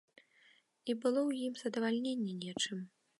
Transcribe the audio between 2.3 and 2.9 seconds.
нечым.